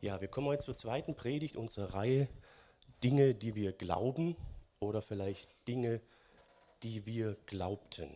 [0.00, 2.28] Ja, wir kommen heute zur zweiten Predigt unserer Reihe
[3.02, 4.36] Dinge, die wir glauben
[4.78, 6.00] oder vielleicht Dinge,
[6.84, 8.14] die wir glaubten.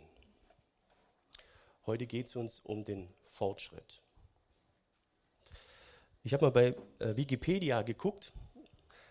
[1.85, 4.01] Heute geht es uns um den Fortschritt.
[6.23, 8.33] Ich habe mal bei äh, Wikipedia geguckt,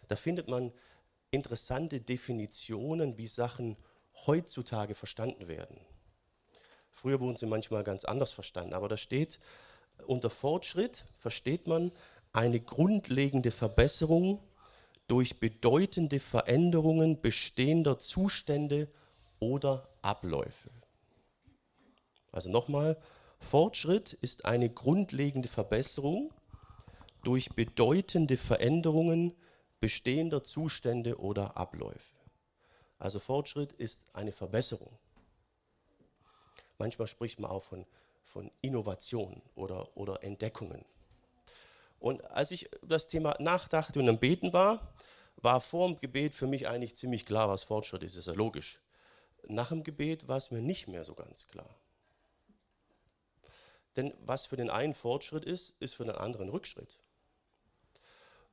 [0.08, 0.72] da findet man
[1.30, 3.76] interessante Definitionen, wie Sachen
[4.26, 5.78] heutzutage verstanden werden.
[6.90, 9.42] Früher wurden sie manchmal ganz anders verstanden, aber da steht,
[10.08, 11.92] unter Fortschritt versteht man
[12.34, 14.40] eine grundlegende Verbesserung
[15.08, 18.88] durch bedeutende Veränderungen bestehender Zustände
[19.40, 20.70] oder Abläufe.
[22.32, 22.98] Also nochmal,
[23.40, 26.32] Fortschritt ist eine grundlegende Verbesserung
[27.24, 29.36] durch bedeutende Veränderungen
[29.80, 32.16] bestehender Zustände oder Abläufe.
[33.00, 34.98] Also Fortschritt ist eine Verbesserung.
[36.78, 37.86] Manchmal spricht man auch von,
[38.24, 40.86] von Innovation oder, oder Entdeckungen.
[42.02, 44.92] Und als ich das Thema nachdachte und am Beten war,
[45.36, 48.16] war vor dem Gebet für mich eigentlich ziemlich klar, was Fortschritt ist.
[48.16, 48.82] Das ist ja logisch.
[49.48, 51.70] Nach dem Gebet war es mir nicht mehr so ganz klar.
[53.96, 56.98] Denn was für den einen Fortschritt ist, ist für den anderen Rückschritt.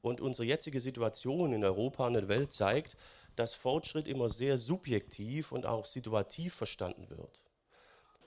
[0.02, 2.98] Und unsere jetzige Situation in Europa und der Welt zeigt,
[3.34, 7.42] dass Fortschritt immer sehr subjektiv und auch situativ verstanden wird.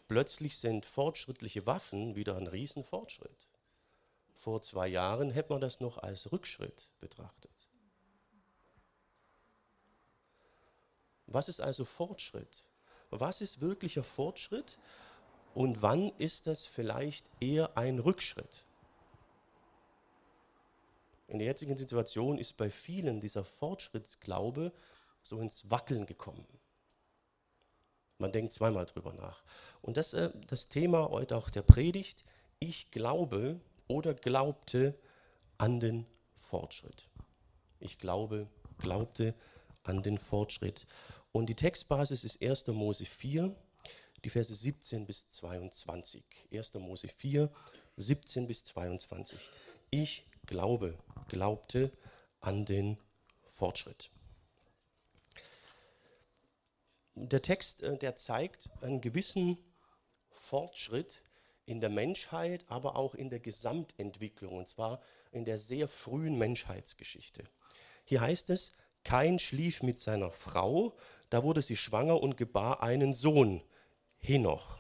[0.08, 3.51] Plötzlich sind fortschrittliche Waffen wieder ein Riesenfortschritt
[4.42, 7.52] vor zwei Jahren hätte man das noch als Rückschritt betrachtet.
[11.28, 12.66] Was ist also Fortschritt?
[13.12, 14.80] Was ist wirklicher Fortschritt
[15.54, 18.66] und wann ist das vielleicht eher ein Rückschritt?
[21.28, 24.72] In der jetzigen Situation ist bei vielen dieser Fortschrittsglaube
[25.22, 26.48] so ins Wackeln gekommen.
[28.18, 29.44] Man denkt zweimal drüber nach.
[29.84, 32.24] Und das, äh, das Thema heute auch der Predigt,
[32.60, 34.98] ich glaube, oder glaubte
[35.58, 36.06] an den
[36.38, 37.10] Fortschritt.
[37.80, 38.48] Ich glaube,
[38.78, 39.36] glaubte
[39.84, 40.86] an den Fortschritt.
[41.32, 42.68] Und die Textbasis ist 1.
[42.68, 43.56] Mose 4,
[44.24, 46.24] die Verse 17 bis 22.
[46.52, 46.74] 1.
[46.76, 47.52] Mose 4,
[47.98, 49.40] 17 bis 22.
[49.90, 50.98] Ich glaube,
[51.28, 51.92] glaubte
[52.40, 52.98] an den
[53.50, 54.10] Fortschritt.
[57.16, 59.58] Der Text, äh, der zeigt einen gewissen
[60.32, 61.22] Fortschritt
[61.66, 65.02] in der Menschheit, aber auch in der Gesamtentwicklung, und zwar
[65.32, 67.44] in der sehr frühen Menschheitsgeschichte.
[68.04, 70.96] Hier heißt es, Kain schlief mit seiner Frau,
[71.30, 73.64] da wurde sie schwanger und gebar einen Sohn,
[74.20, 74.78] Henoch.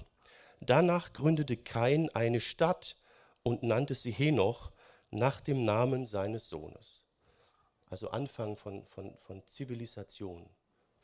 [0.59, 2.97] Danach gründete Kain eine Stadt
[3.41, 4.71] und nannte sie Henoch
[5.09, 7.03] nach dem Namen seines Sohnes.
[7.89, 10.49] Also Anfang von, von, von Zivilisation,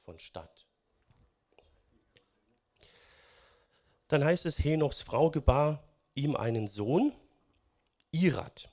[0.04, 0.67] von Stadt.
[4.08, 7.14] Dann heißt es, Henochs Frau gebar ihm einen Sohn,
[8.12, 8.70] Irad.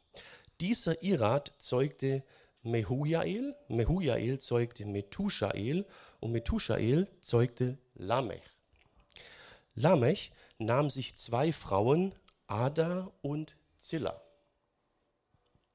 [0.60, 2.22] Dieser Irad zeugte
[2.62, 5.86] Mehujael, Mehujael zeugte Methushael
[6.20, 8.42] und Methushael zeugte Lamech.
[9.74, 12.14] Lamech nahm sich zwei Frauen,
[12.46, 14.22] Ada und Zilla.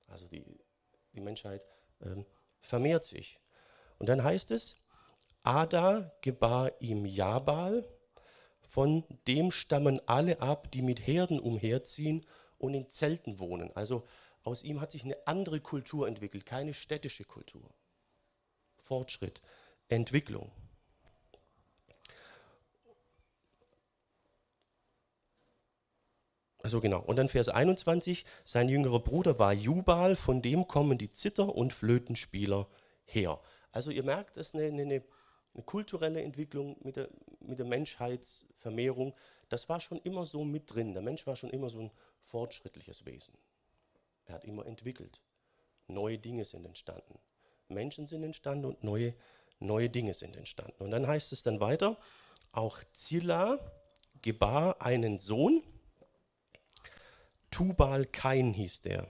[0.08, 0.44] Also die,
[1.14, 1.68] die Menschheit
[2.02, 2.26] ähm,
[2.62, 3.40] vermehrt sich.
[4.00, 4.88] Und dann heißt es,
[5.44, 7.86] Ada gebar ihm Jabal,
[8.70, 12.24] von dem stammen alle ab, die mit Herden umherziehen
[12.60, 13.76] und in Zelten wohnen.
[13.76, 14.06] Also
[14.44, 17.68] aus ihm hat sich eine andere Kultur entwickelt, keine städtische Kultur.
[18.78, 19.42] Fortschritt,
[19.88, 20.52] Entwicklung.
[26.62, 27.00] Also genau.
[27.00, 31.74] Und dann Vers 21, sein jüngerer Bruder war Jubal, von dem kommen die Zither- und
[31.74, 32.68] Flötenspieler
[33.06, 33.42] her.
[33.72, 35.04] Also ihr merkt, das ist eine, eine,
[35.54, 39.16] eine kulturelle Entwicklung mit der, mit der Menschheitsvermehrung,
[39.50, 40.94] das war schon immer so mit drin.
[40.94, 43.34] Der Mensch war schon immer so ein fortschrittliches Wesen.
[44.26, 45.22] Er hat immer entwickelt.
[45.88, 47.20] Neue Dinge sind entstanden.
[47.68, 49.16] Menschen sind entstanden und neue,
[49.60, 50.84] neue Dinge sind entstanden.
[50.84, 51.98] Und dann heißt es dann weiter,
[52.52, 53.60] auch Zilla
[54.22, 55.64] gebar einen Sohn,
[57.52, 59.08] Tubal Kain hieß der.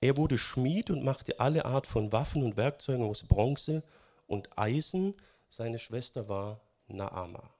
[0.00, 3.82] Er wurde Schmied und machte alle Art von Waffen und Werkzeugen aus Bronze
[4.26, 5.14] und Eisen.
[5.50, 7.52] Seine Schwester war Naama.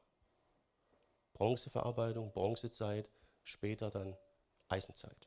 [1.35, 3.11] Bronzeverarbeitung, Bronzezeit,
[3.43, 4.17] später dann
[4.69, 5.27] Eisenzeit.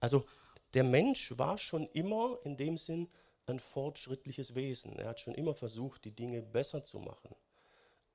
[0.00, 0.24] Also
[0.72, 3.08] der Mensch war schon immer in dem Sinn
[3.46, 4.98] ein fortschrittliches Wesen.
[4.98, 7.34] Er hat schon immer versucht, die Dinge besser zu machen,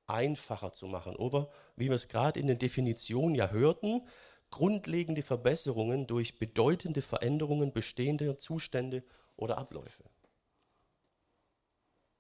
[0.08, 1.16] einfacher zu machen.
[1.16, 4.08] Oder wie wir es gerade in der Definition ja hörten,
[4.50, 9.04] grundlegende Verbesserungen durch bedeutende Veränderungen bestehender Zustände
[9.36, 10.04] oder Abläufe.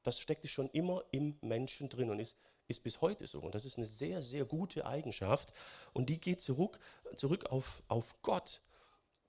[0.03, 2.37] Das steckte schon immer im Menschen drin und ist
[2.69, 3.39] ist bis heute so.
[3.39, 5.53] Und das ist eine sehr, sehr gute Eigenschaft.
[5.91, 6.79] Und die geht zurück,
[7.15, 8.61] zurück auf, auf Gott.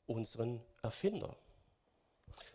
[0.07, 1.37] unseren Erfinder.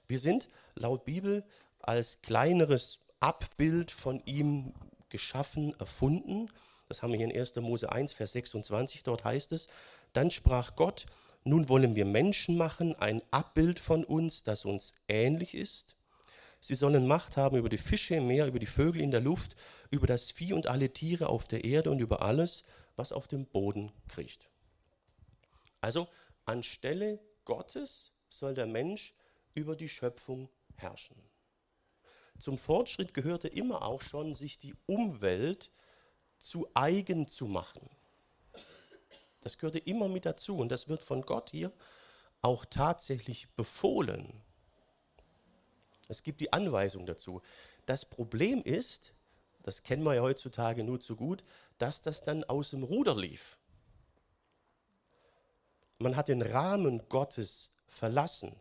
[0.07, 1.45] Wir sind laut Bibel
[1.79, 4.73] als kleineres Abbild von ihm
[5.07, 6.51] geschaffen, erfunden.
[6.89, 7.55] Das haben wir hier in 1.
[7.57, 9.69] Mose 1, Vers 26, dort heißt es,
[10.11, 11.05] dann sprach Gott,
[11.45, 15.94] nun wollen wir Menschen machen, ein Abbild von uns, das uns ähnlich ist.
[16.65, 19.55] Sie sollen Macht haben über die Fische im Meer, über die Vögel in der Luft,
[19.91, 22.63] über das Vieh und alle Tiere auf der Erde und über alles,
[22.95, 24.49] was auf dem Boden kriecht.
[25.79, 26.07] Also
[26.45, 29.13] anstelle Gottes soll der Mensch
[29.53, 31.21] über die Schöpfung herrschen.
[32.39, 35.69] Zum Fortschritt gehörte immer auch schon, sich die Umwelt
[36.39, 37.87] zu eigen zu machen.
[39.41, 41.71] Das gehörte immer mit dazu und das wird von Gott hier
[42.41, 44.41] auch tatsächlich befohlen.
[46.07, 47.41] Es gibt die Anweisung dazu.
[47.85, 49.13] Das Problem ist,
[49.63, 51.43] das kennen wir ja heutzutage nur zu gut,
[51.77, 53.57] dass das dann aus dem Ruder lief.
[55.97, 58.55] Man hat den Rahmen Gottes verlassen.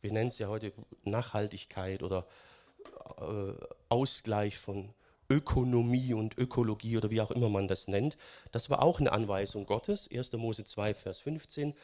[0.00, 0.72] Wir nennen es ja heute
[1.04, 2.26] Nachhaltigkeit oder
[3.18, 3.52] äh,
[3.88, 4.94] Ausgleich von
[5.28, 8.16] Ökonomie und Ökologie oder wie auch immer man das nennt.
[8.50, 10.10] Das war auch eine Anweisung Gottes.
[10.10, 10.32] 1.
[10.32, 11.74] Mose 2, Vers 15.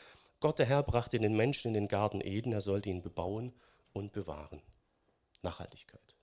[0.40, 3.52] Gott der Herr brachte den Menschen in den Garten Eden, er sollte ihn bebauen
[3.92, 4.60] und bewahren.
[5.46, 6.16] Nachhaltigkeit.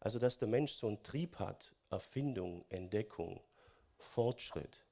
[0.00, 3.42] Also, dass der Mensch so einen Trieb hat, Erfindung, Entdeckung,
[3.96, 4.84] Fortschritt,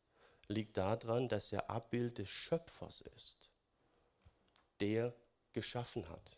[0.48, 3.50] liegt daran, dass er Abbild des Schöpfers ist,
[4.80, 5.14] der
[5.52, 6.36] geschaffen hat.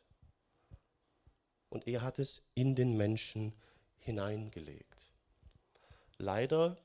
[1.71, 3.55] Und er hat es in den Menschen
[3.97, 5.11] hineingelegt.
[6.19, 6.77] Leider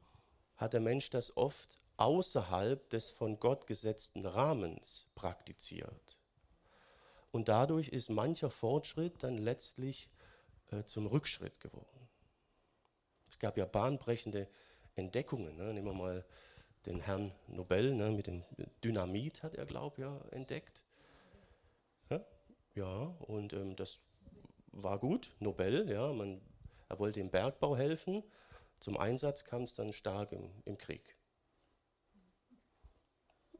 [0.55, 6.17] hat der Mensch das oft außerhalb des von Gott gesetzten Rahmens praktiziert.
[7.33, 10.11] Und dadurch ist mancher Fortschritt dann letztlich
[10.69, 12.07] äh, zum Rückschritt geworden.
[13.27, 14.47] Es gab ja bahnbrechende
[14.93, 15.57] Entdeckungen.
[15.57, 15.73] Ne?
[15.73, 16.25] Nehmen wir mal
[16.85, 18.11] den Herrn Nobel ne?
[18.11, 18.43] mit dem
[18.83, 20.83] Dynamit, hat er, glaube ich, ja, entdeckt.
[22.11, 22.23] Ja,
[22.75, 23.99] ja und ähm, das
[24.67, 26.39] war gut, Nobel, ja, man,
[26.87, 28.23] er wollte im Bergbau helfen.
[28.79, 31.17] Zum Einsatz kam es dann stark im, im Krieg.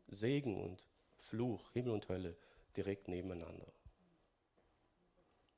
[0.06, 0.88] Segen und
[1.18, 2.38] Fluch, Himmel und Hölle
[2.78, 3.68] direkt nebeneinander.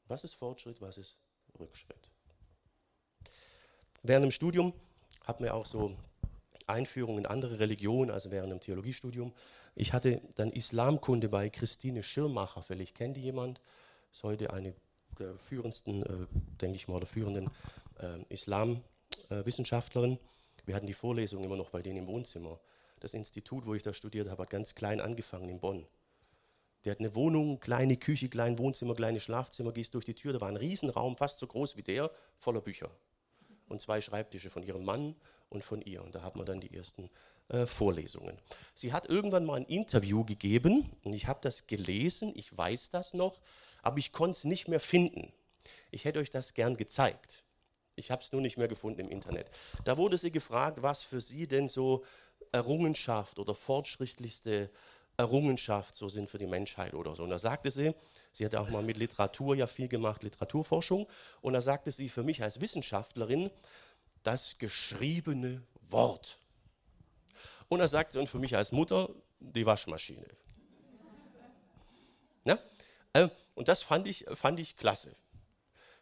[0.08, 1.18] Was ist Fortschritt, was ist
[1.60, 2.10] Rückschritt?
[4.04, 4.74] Während dem Studium
[5.24, 5.98] hat mir auch so
[6.68, 9.34] Einführung in andere Religionen, also während dem Theologiestudium.
[9.76, 13.62] Ich hatte dann Islamkunde bei Christine Schirmacher, vielleicht kennt die jemand,
[14.12, 14.74] ist heute eine
[15.20, 16.28] der führendsten, äh,
[16.62, 17.50] denke ich mal, der führenden
[18.00, 20.18] äh, Islamwissenschaftlerinnen.
[20.18, 20.22] Äh,
[20.66, 22.60] Wir hatten die Vorlesung immer noch bei denen im Wohnzimmer.
[23.00, 25.86] Das Institut, wo ich da studiert habe, hat ganz klein angefangen in Bonn.
[26.86, 30.42] Der hat eine Wohnung, kleine Küche, klein Wohnzimmer, kleines Schlafzimmer, gehst durch die Tür, da
[30.42, 32.92] war ein Riesenraum, fast so groß wie der, voller Bücher.
[33.68, 35.16] Und zwei Schreibtische von ihrem Mann
[35.50, 36.04] und von ihr.
[36.04, 37.10] Und da hat man dann die ersten
[37.50, 38.38] äh, Vorlesungen.
[38.76, 43.16] Sie hat irgendwann mal ein Interview gegeben und ich habe das gelesen, ich weiß das
[43.16, 43.42] noch,
[43.82, 45.34] aber ich konnte es nicht mehr finden.
[45.90, 47.44] Ich hätte euch das gern gezeigt.
[47.96, 49.50] Ich habe es nur nicht mehr gefunden im Internet.
[49.86, 52.04] Da wurde sie gefragt, was für sie denn so
[52.52, 54.70] Errungenschaft oder fortschrittlichste
[55.18, 57.24] Errungenschaft so sind für die Menschheit oder so.
[57.24, 57.94] Und da sagte sie,
[58.32, 61.08] sie hat auch mal mit Literatur ja viel gemacht, Literaturforschung,
[61.42, 63.50] und da sagte sie für mich als Wissenschaftlerin,
[64.24, 66.38] das geschriebene Wort.
[67.70, 69.10] Und da sagte sie, und für mich als Mutter,
[69.40, 70.28] die Waschmaschine.
[72.44, 72.60] Ja?
[73.14, 75.16] Äh, und das fand ich, fand ich klasse,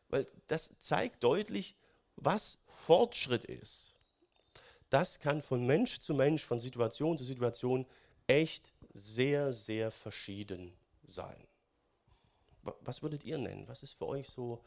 [0.10, 1.75] weil das zeigt deutlich,
[2.15, 3.93] was Fortschritt ist.
[4.89, 7.86] Das kann von Mensch zu Mensch, von Situation zu Situation
[8.27, 10.73] echt sehr, sehr verschieden
[11.03, 11.47] sein.
[12.62, 13.67] Was würdet ihr nennen?
[13.67, 14.63] Was ist für euch so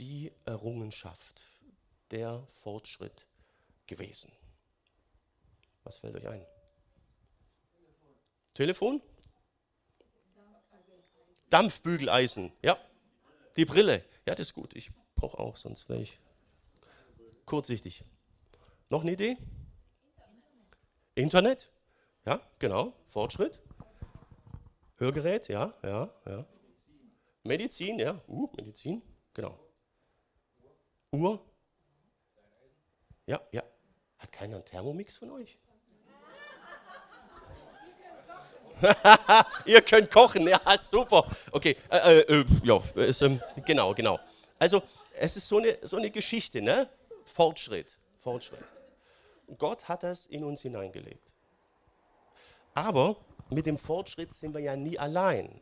[0.00, 1.40] die Errungenschaft,
[2.10, 3.28] der Fortschritt
[3.86, 4.32] gewesen?
[5.84, 6.44] Was fällt euch ein?
[8.54, 9.00] Telefon?
[9.00, 9.02] Telefon?
[11.50, 12.78] Dampfbügeleisen, ja.
[13.56, 14.74] Die Brille, ja, das ist gut.
[14.74, 16.18] Ich brauche auch, sonst wäre ich
[17.44, 18.04] kurzsichtig.
[18.88, 19.36] Noch eine Idee?
[21.14, 21.71] Internet?
[22.24, 22.92] Ja, genau.
[23.08, 23.60] Fortschritt.
[24.96, 26.46] Hörgerät, ja, ja, ja.
[27.42, 28.20] Medizin, ja.
[28.28, 29.02] Uh, Medizin,
[29.34, 29.58] genau.
[31.10, 31.44] Uhr.
[33.26, 33.62] Ja, ja.
[34.18, 35.58] Hat keiner einen Thermomix von euch?
[39.64, 41.28] Ihr könnt kochen, ja, super.
[41.50, 44.18] Okay, äh, äh, äh ja, ist, ähm, genau, genau.
[44.58, 44.82] Also,
[45.18, 46.88] es ist so eine, so eine Geschichte, ne?
[47.24, 48.64] Fortschritt, Fortschritt.
[49.58, 51.31] Gott hat das in uns hineingelegt.
[52.74, 53.16] Aber
[53.50, 55.60] mit dem Fortschritt sind wir ja nie allein.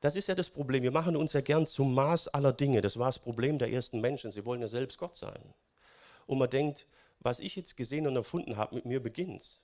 [0.00, 0.82] Das ist ja das Problem.
[0.82, 2.80] Wir machen uns ja gern zum Maß aller Dinge.
[2.80, 4.30] Das war das Problem der ersten Menschen.
[4.30, 5.54] Sie wollen ja selbst Gott sein.
[6.26, 6.86] Und man denkt,
[7.20, 9.60] was ich jetzt gesehen und erfunden habe, mit mir beginnt's.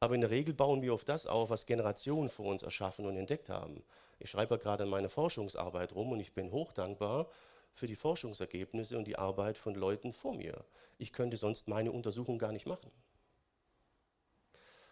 [0.00, 3.16] Aber in der Regel bauen wir auf das auf, was Generationen vor uns erschaffen und
[3.16, 3.84] entdeckt haben.
[4.18, 7.28] Ich schreibe ja gerade an meine Forschungsarbeit rum und ich bin hochdankbar
[7.72, 10.64] für die Forschungsergebnisse und die Arbeit von Leuten vor mir.
[10.98, 12.90] Ich könnte sonst meine Untersuchung gar nicht machen.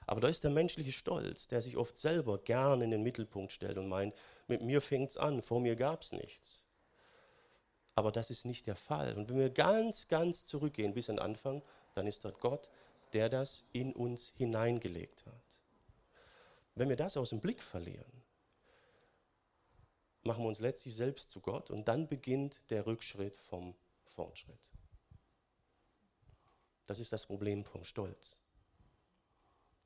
[0.06, 3.78] Aber da ist der menschliche Stolz, der sich oft selber gern in den Mittelpunkt stellt
[3.78, 4.14] und meint,
[4.48, 6.62] mit mir fängt es an, vor mir gab es nichts.
[7.94, 9.16] Aber das ist nicht der Fall.
[9.16, 11.62] Und wenn wir ganz, ganz zurückgehen bis an den Anfang,
[11.94, 12.68] dann ist dort Gott,
[13.12, 15.42] der das in uns hineingelegt hat.
[16.74, 18.22] Wenn wir das aus dem Blick verlieren,
[20.22, 24.70] machen wir uns letztlich selbst zu Gott und dann beginnt der Rückschritt vom Fortschritt.
[26.86, 28.38] Das ist das Problem vom Stolz,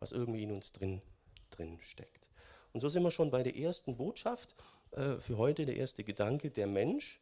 [0.07, 1.03] was irgendwie in uns drin,
[1.51, 2.29] drin steckt.
[2.73, 4.55] Und so sind wir schon bei der ersten Botschaft
[4.93, 7.21] äh, für heute, der erste Gedanke, der Mensch,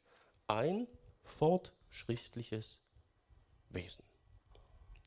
[0.48, 0.86] ein
[1.22, 2.82] fortschrittliches
[3.70, 4.04] Wesen.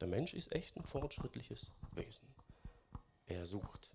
[0.01, 2.27] Der Mensch ist echt ein fortschrittliches Wesen.
[3.27, 3.91] Er sucht.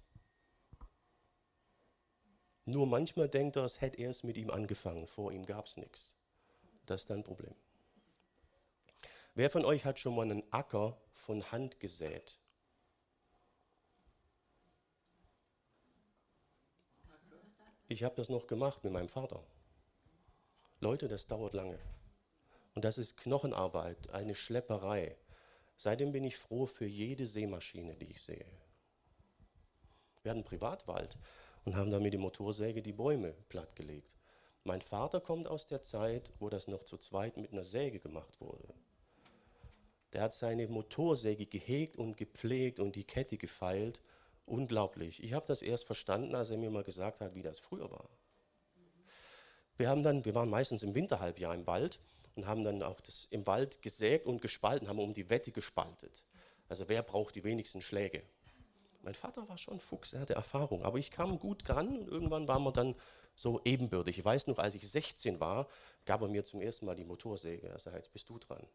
[2.65, 6.15] Nur manchmal denkt er, es hätte erst mit ihm angefangen, vor ihm gab es nichts.
[6.87, 7.57] Das ist ein Problem.
[9.35, 12.39] Wer von euch hat schon mal einen Acker von Hand gesät?
[17.93, 19.45] Ich habe das noch gemacht mit meinem Vater.
[20.81, 21.79] Leute, das dauert lange.
[22.75, 25.15] Und das ist Knochenarbeit, eine Schlepperei.
[25.77, 28.47] Seitdem bin ich froh für jede Sämaschine, die ich sehe.
[30.23, 31.19] Wir hatten Privatwald
[31.67, 34.15] und haben dann mit der Motorsäge die Bäume plattgelegt.
[34.65, 38.41] Mein Vater kommt aus der Zeit, wo das noch zu zweit mit einer Säge gemacht
[38.41, 38.73] wurde.
[40.15, 44.01] Der hat seine Motorsäge gehegt und gepflegt und die Kette gefeilt.
[44.53, 45.25] Unglaublich.
[45.25, 48.11] Ich habe das erst verstanden, als er mir mal gesagt hat, wie das früher war.
[49.79, 52.01] Wir, haben dann, wir waren meistens im Winterhalbjahr im Wald
[52.37, 56.27] und haben dann auch das im Wald gesägt und gespalten, haben um die Wette gespaltet.
[56.69, 58.25] Also wer braucht die wenigsten Schläge?
[59.01, 62.47] Mein Vater war schon Fuchs, er hatte Erfahrung, aber ich kam gut dran und irgendwann
[62.47, 62.95] waren wir dann
[63.35, 64.19] so ebenbürtig.
[64.19, 65.67] Ich weiß noch, als ich 16 war,
[66.05, 67.69] gab er mir zum ersten Mal die Motorsäge.
[67.69, 68.67] Er sagte, jetzt bist du dran.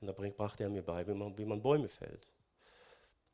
[0.00, 2.28] Und da brachte er mir bei, wie man, wie man Bäume fällt.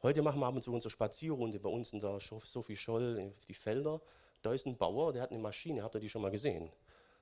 [0.00, 3.54] Heute machen wir ab und zu unsere Spazierrunde bei uns in der Sophie Scholl, die
[3.54, 4.00] Felder.
[4.42, 6.70] Da ist ein Bauer, der hat eine Maschine, habt ihr die schon mal gesehen?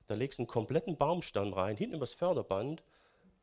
[0.05, 2.83] Da legst du einen kompletten Baumstamm rein, hinten übers Förderband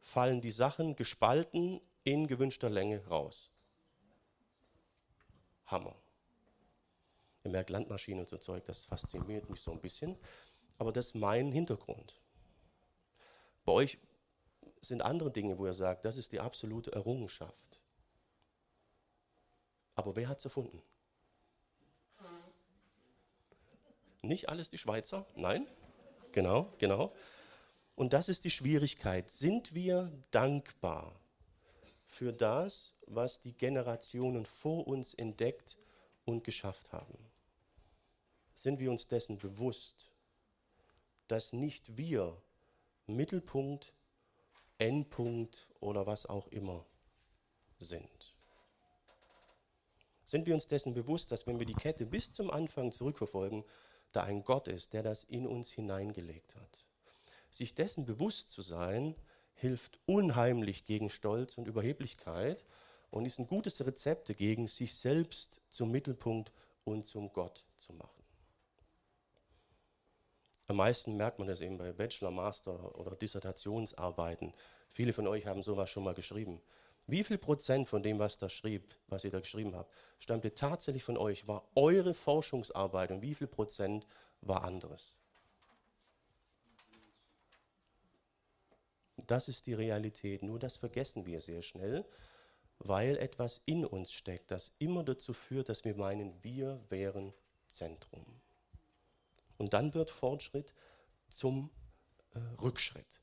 [0.01, 3.51] fallen die Sachen gespalten in gewünschter Länge raus.
[5.67, 5.97] Hammer.
[7.43, 10.17] Ihr merkt Landmaschinen und so Zeug, das fasziniert mich so ein bisschen.
[10.79, 12.21] Aber das ist mein Hintergrund.
[13.65, 13.99] Bei euch
[14.81, 17.81] sind andere Dinge, wo ihr sagt, das ist die absolute Errungenschaft.
[19.95, 20.83] Aber wer hat es erfunden?
[24.23, 25.67] Nicht alles die Schweizer, nein.
[26.33, 27.13] Genau, genau.
[27.95, 29.31] Und das ist die Schwierigkeit.
[29.31, 31.21] Sind wir dankbar
[32.07, 35.77] für das, was die Generationen vor uns entdeckt
[36.25, 37.17] und geschafft haben?
[38.55, 40.11] Sind wir uns dessen bewusst,
[41.29, 42.41] dass nicht wir
[43.07, 43.93] Mittelpunkt,
[44.79, 46.85] Endpunkt oder was auch immer
[47.79, 48.34] sind?
[50.25, 53.65] Sind wir uns dessen bewusst, dass wenn wir die Kette bis zum Anfang zurückverfolgen,
[54.13, 56.85] da ein Gott ist, der das in uns hineingelegt hat?
[57.51, 59.15] Sich dessen bewusst zu sein,
[59.55, 62.65] hilft unheimlich gegen Stolz und Überheblichkeit
[63.11, 66.53] und ist ein gutes Rezept dagegen, sich selbst zum Mittelpunkt
[66.85, 68.25] und zum Gott zu machen.
[70.67, 74.55] Am meisten merkt man das eben bei Bachelor, Master oder Dissertationsarbeiten.
[74.89, 76.61] Viele von euch haben sowas schon mal geschrieben.
[77.07, 81.05] Wie viel Prozent von dem, was da schrieb, was ihr da geschrieben habt, stammte tatsächlich
[81.05, 84.07] von euch, war eure Forschungsarbeit und wie viel Prozent
[84.41, 85.15] war anderes?
[89.27, 90.43] Das ist die Realität.
[90.43, 92.05] Nur das vergessen wir sehr schnell,
[92.79, 97.33] weil etwas in uns steckt, das immer dazu führt, dass wir meinen, wir wären
[97.67, 98.25] Zentrum.
[99.59, 100.75] Und dann wird Fortschritt
[101.29, 101.71] zum
[102.35, 103.21] äh, Rückschritt.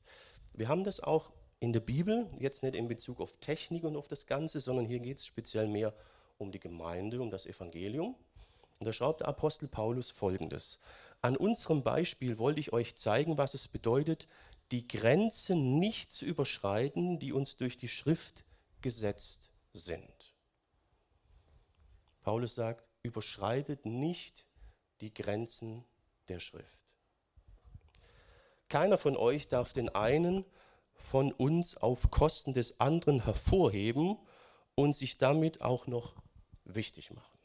[0.54, 4.08] Wir haben das auch in der Bibel, jetzt nicht in Bezug auf Technik und auf
[4.08, 5.94] das Ganze, sondern hier geht es speziell mehr
[6.36, 8.16] um die Gemeinde, um das Evangelium.
[8.80, 10.80] Und da schreibt der Apostel Paulus folgendes.
[11.20, 14.26] An unserem Beispiel wollte ich euch zeigen, was es bedeutet,
[14.72, 18.42] die Grenzen nicht zu überschreiten, die uns durch die Schrift
[18.80, 20.34] gesetzt sind.
[22.22, 24.46] Paulus sagt, überschreitet nicht
[25.00, 25.84] die Grenzen
[26.26, 26.66] der Schrift.
[28.68, 30.44] Keiner von euch darf den einen
[31.02, 34.18] von uns auf Kosten des anderen hervorheben
[34.74, 36.14] und sich damit auch noch
[36.64, 37.38] wichtig machen.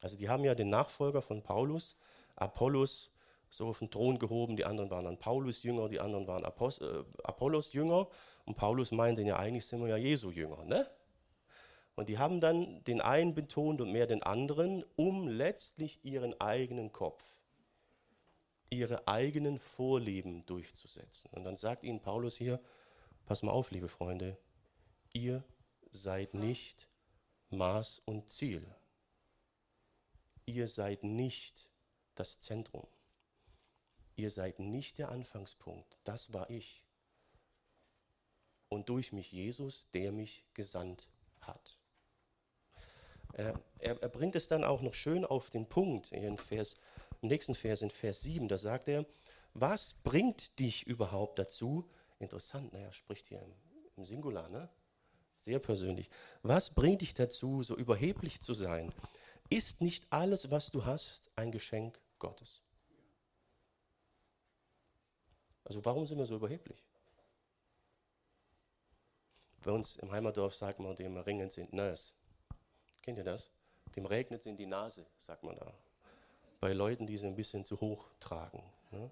[0.00, 1.96] Also die haben ja den Nachfolger von Paulus,
[2.36, 3.10] Apollos,
[3.50, 8.08] so auf den Thron gehoben, die anderen waren dann Paulus-Jünger, die anderen waren äh, Apollos-Jünger
[8.44, 10.64] und Paulus meinte ja, eigentlich sind wir ja Jesu-Jünger.
[10.64, 10.86] Ne?
[11.96, 16.92] Und die haben dann den einen betont und mehr den anderen, um letztlich ihren eigenen
[16.92, 17.24] Kopf,
[18.70, 21.30] ihre eigenen Vorlieben durchzusetzen.
[21.32, 22.60] Und dann sagt ihnen Paulus hier,
[23.26, 24.36] pass mal auf, liebe Freunde,
[25.12, 25.42] ihr
[25.90, 26.88] seid nicht
[27.50, 28.66] Maß und Ziel.
[30.44, 31.70] Ihr seid nicht
[32.14, 32.86] das Zentrum.
[34.16, 35.98] Ihr seid nicht der Anfangspunkt.
[36.04, 36.84] Das war ich.
[38.68, 41.08] Und durch mich Jesus, der mich gesandt
[41.40, 41.78] hat.
[43.32, 46.80] Er, er, er, bringt es dann auch noch schön auf den Punkt in Vers,
[47.22, 48.48] im nächsten Vers, in Vers 7.
[48.48, 49.06] Da sagt er,
[49.54, 51.88] was bringt dich überhaupt dazu?
[52.18, 53.52] Interessant, naja, spricht hier im,
[53.96, 54.68] im Singular, ne?
[55.38, 56.10] sehr persönlich.
[56.42, 58.92] Was bringt dich dazu, so überheblich zu sein?
[59.48, 62.60] Ist nicht alles, was du hast, ein Geschenk Gottes?
[65.64, 66.84] Also warum sind wir so überheblich?
[69.62, 72.14] Bei uns im Heimatdorf sagt man, dem Ringen sind Nös.
[73.02, 73.50] Kennt ihr das?
[73.96, 75.74] Dem regnet es in die Nase, sagt man da.
[76.60, 78.62] Bei Leuten, die sie ein bisschen zu hoch tragen.
[78.90, 79.10] Ne?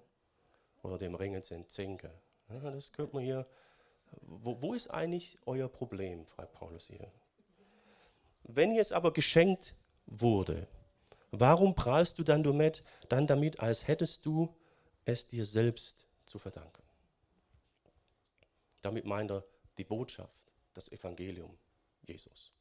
[0.83, 2.11] Oder dem Ringen sind Zinke.
[2.49, 3.47] Ja, das könnte man hier.
[4.21, 7.11] Wo, wo ist eigentlich euer Problem, fragt Paulus hier.
[8.43, 9.75] Wenn jetzt aber geschenkt
[10.05, 10.67] wurde,
[11.31, 14.55] warum prahlst du dann damit, dann damit, als hättest du
[15.03, 16.83] es dir selbst zu verdanken?
[18.81, 19.43] Damit meint er
[19.77, 20.39] die Botschaft,
[20.73, 21.57] das Evangelium
[22.03, 22.53] Jesus.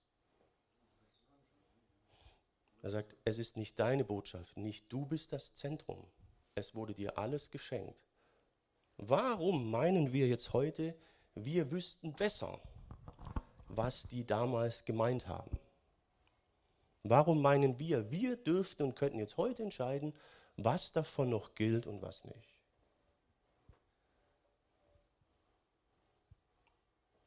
[2.86, 6.06] Er sagt, es ist nicht deine Botschaft, nicht du bist das Zentrum.
[6.54, 8.04] Es wurde dir alles geschenkt.
[8.96, 10.94] Warum meinen wir jetzt heute,
[11.34, 12.60] wir wüssten besser,
[13.66, 15.58] was die damals gemeint haben?
[17.02, 20.14] Warum meinen wir, wir dürften und könnten jetzt heute entscheiden,
[20.56, 22.54] was davon noch gilt und was nicht?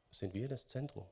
[0.10, 1.06] Sind wir das Zentrum?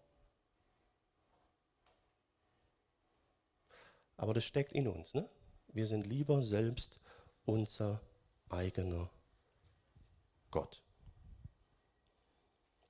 [4.18, 5.14] Aber das steckt in uns.
[5.14, 5.30] Ne?
[5.68, 7.00] Wir sind lieber selbst
[7.46, 8.02] unser
[8.50, 9.10] eigener
[10.50, 10.82] Gott.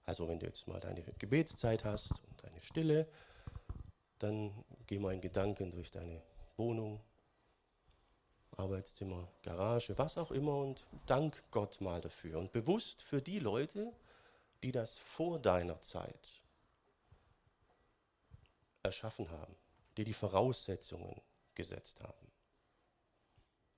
[0.05, 3.09] Also wenn du jetzt mal deine Gebetszeit hast und deine Stille,
[4.19, 6.23] dann geh mal in Gedanken durch deine
[6.55, 7.01] Wohnung,
[8.51, 12.39] Arbeitszimmer, Garage, was auch immer und dank Gott mal dafür.
[12.39, 13.91] Und bewusst für die Leute,
[14.63, 16.41] die das vor deiner Zeit
[18.81, 19.55] erschaffen haben
[19.97, 21.21] die die Voraussetzungen
[21.55, 22.31] gesetzt haben.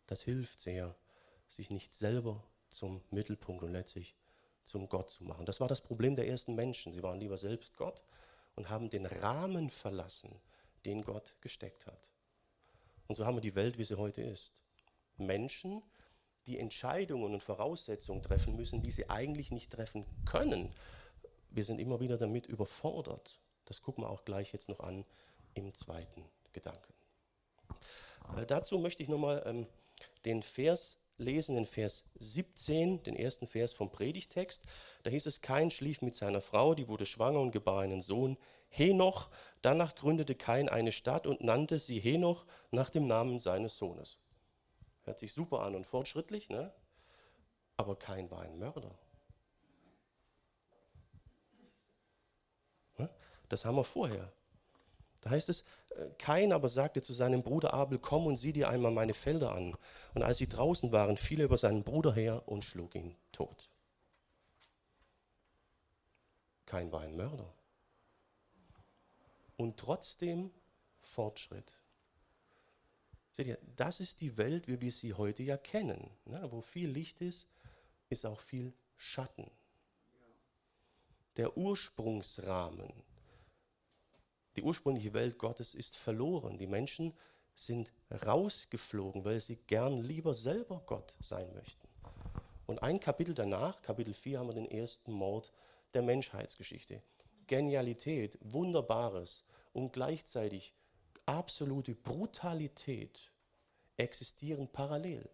[0.06, 0.96] Das hilft sehr,
[1.48, 4.16] sich nicht selber zum Mittelpunkt und letztlich
[4.64, 5.46] zum Gott zu machen.
[5.46, 6.94] Das war das Problem der ersten Menschen.
[6.94, 8.04] Sie waren lieber selbst Gott
[8.56, 10.30] und haben den Rahmen verlassen,
[10.86, 12.12] den Gott gesteckt hat.
[13.08, 14.54] Und so haben wir die Welt, wie sie heute ist.
[15.18, 15.82] Menschen,
[16.46, 20.74] die Entscheidungen und Voraussetzungen treffen müssen, die sie eigentlich nicht treffen können.
[21.50, 23.40] Wir sind immer wieder damit überfordert.
[23.66, 25.06] Das gucken wir auch gleich jetzt noch an,
[25.54, 26.94] im zweiten Gedanken.
[28.38, 29.68] Äh, dazu möchte ich nochmal ähm,
[30.26, 34.64] den Vers lesen, den Vers 17, den ersten Vers vom Predigtext.
[35.04, 38.38] Da hieß es, Kain schlief mit seiner Frau, die wurde schwanger und gebar einen Sohn,
[38.70, 39.30] Henoch.
[39.62, 44.18] Danach gründete Kain eine Stadt und nannte sie Henoch nach dem Namen seines Sohnes.
[45.04, 46.74] Hört sich super an und fortschrittlich, ne?
[47.78, 48.98] aber Kain war ein Mörder.
[53.50, 54.32] Das haben wir vorher.
[55.22, 58.70] Da heißt es, äh, Kain aber sagte zu seinem Bruder Abel, komm und sieh dir
[58.70, 59.76] einmal meine Felder an.
[60.14, 63.70] Und als sie draußen waren, fiel er über seinen Bruder her und schlug ihn tot.
[66.66, 67.52] Kain war ein Mörder.
[69.58, 70.52] Und trotzdem
[71.02, 71.74] Fortschritt.
[73.32, 76.12] Seht ihr, das ist die Welt, wie wir sie heute ja kennen.
[76.26, 76.48] Ne?
[76.52, 77.48] Wo viel Licht ist,
[78.10, 79.50] ist auch viel Schatten.
[81.38, 82.92] Der Ursprungsrahmen
[84.60, 86.58] die ursprüngliche Welt Gottes ist verloren.
[86.58, 87.14] Die Menschen
[87.56, 87.94] sind
[88.26, 91.88] rausgeflogen, weil sie gern lieber selber Gott sein möchten.
[92.66, 95.54] Und ein Kapitel danach, Kapitel 4, haben wir den ersten Mord
[95.94, 97.02] der Menschheitsgeschichte.
[97.48, 100.74] Genialität, Wunderbares und gleichzeitig
[101.26, 103.32] absolute Brutalität
[103.96, 105.30] existieren parallel,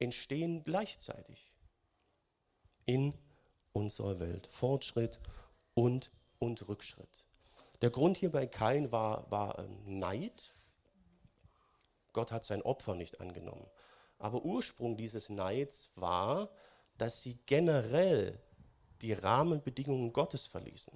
[0.00, 1.50] entstehen gleichzeitig
[2.84, 3.14] in
[3.72, 4.46] unserer Welt.
[4.48, 5.18] Fortschritt
[5.72, 7.25] und, und Rückschritt.
[7.82, 10.52] Der Grund hier bei Kain war, war ähm, Neid.
[12.12, 13.66] Gott hat sein Opfer nicht angenommen.
[14.18, 16.50] Aber Ursprung dieses Neids war,
[16.96, 18.40] dass sie generell
[19.02, 20.94] die Rahmenbedingungen Gottes verließen.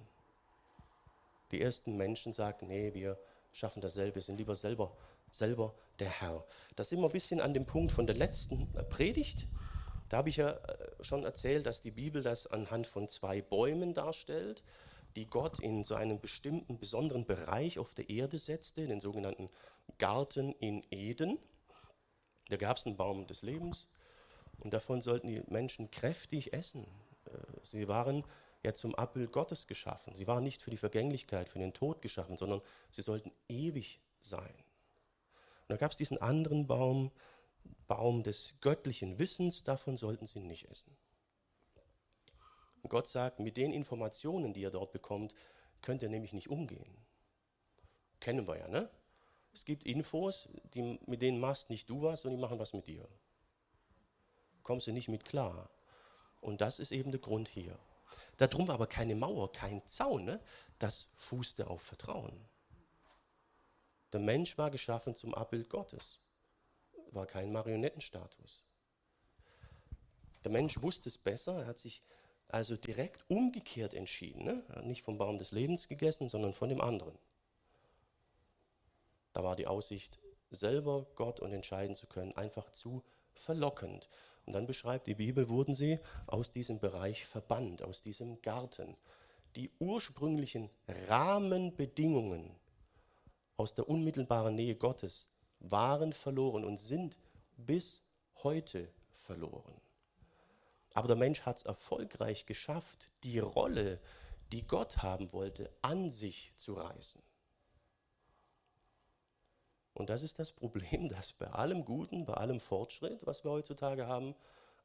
[1.50, 3.18] Die ersten Menschen sagten, nee, wir
[3.52, 4.96] schaffen das selber, wir sind lieber selber,
[5.30, 6.44] selber der Herr.
[6.76, 9.46] Das sind wir ein bisschen an dem Punkt von der letzten Predigt.
[10.08, 13.94] Da habe ich ja äh, schon erzählt, dass die Bibel das anhand von zwei Bäumen
[13.94, 14.62] darstellt.
[15.16, 19.50] Die Gott in so einen bestimmten, besonderen Bereich auf der Erde setzte, den sogenannten
[19.98, 21.38] Garten in Eden.
[22.48, 23.88] Da gab es einen Baum des Lebens
[24.58, 26.86] und davon sollten die Menschen kräftig essen.
[27.26, 27.30] Äh,
[27.62, 28.24] sie waren
[28.62, 30.14] ja zum Abbild Gottes geschaffen.
[30.14, 34.54] Sie waren nicht für die Vergänglichkeit, für den Tod geschaffen, sondern sie sollten ewig sein.
[35.62, 37.10] Und da gab es diesen anderen Baum,
[37.86, 40.96] Baum des göttlichen Wissens, davon sollten sie nicht essen.
[42.88, 45.34] Gott sagt, mit den Informationen, die ihr dort bekommt,
[45.82, 46.96] könnt ihr nämlich nicht umgehen.
[48.20, 48.90] Kennen wir ja, ne?
[49.52, 52.86] Es gibt Infos, die, mit denen machst nicht du was und die machen was mit
[52.86, 53.08] dir.
[54.62, 55.70] Kommst du nicht mit klar.
[56.40, 57.76] Und das ist eben der Grund hier.
[58.36, 60.24] Darum war aber keine Mauer, kein Zaun.
[60.24, 60.40] Ne?
[60.78, 62.48] Das fußte auf Vertrauen.
[64.12, 66.18] Der Mensch war geschaffen zum Abbild Gottes,
[67.12, 68.64] war kein Marionettenstatus.
[70.42, 72.02] Der Mensch wusste es besser, er hat sich
[72.52, 74.44] also direkt umgekehrt entschieden.
[74.44, 74.62] Ne?
[74.68, 77.18] Er hat nicht vom Baum des Lebens gegessen, sondern von dem anderen.
[79.32, 80.18] Da war die Aussicht,
[80.50, 84.08] selber Gott und entscheiden zu können, einfach zu verlockend.
[84.46, 88.96] Und dann beschreibt die Bibel, wurden sie aus diesem Bereich verbannt, aus diesem Garten.
[89.56, 90.70] Die ursprünglichen
[91.08, 92.56] Rahmenbedingungen
[93.56, 97.18] aus der unmittelbaren Nähe Gottes waren verloren und sind
[97.56, 98.06] bis
[98.42, 99.79] heute verloren.
[100.94, 104.00] Aber der Mensch hat es erfolgreich geschafft, die Rolle,
[104.52, 107.22] die Gott haben wollte, an sich zu reißen.
[109.94, 114.06] Und das ist das Problem, dass bei allem Guten, bei allem Fortschritt, was wir heutzutage
[114.06, 114.34] haben,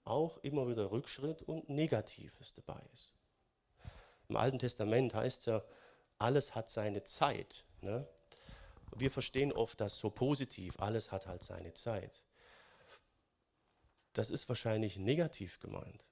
[0.04, 3.12] auch immer wieder Rückschritt und Negatives dabei ist.
[4.28, 5.63] Im Alten Testament heißt es ja,
[6.20, 7.65] alles hat seine Zeit.
[7.82, 8.08] Ne?
[8.96, 12.24] Wir verstehen oft das so positiv, alles hat halt seine Zeit
[14.15, 16.06] das ist wahrscheinlich negativ gemeint.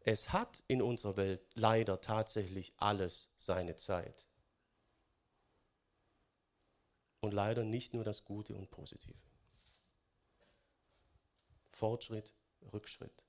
[0.00, 4.26] Es hat in unserer Welt leider tatsächlich alles seine Zeit.
[7.20, 9.18] Und leider nicht nur das Gute und Positive.
[11.70, 12.34] Fortschritt,
[12.72, 13.24] Rückschritt.